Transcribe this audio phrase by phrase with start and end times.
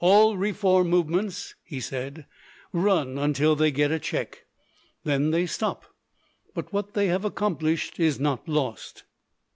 [0.00, 2.24] "All reform movements," he said,
[2.72, 4.46] "run until they get a check.
[5.02, 5.84] Then they stop.
[6.54, 9.04] But what they have accomplished is not lost."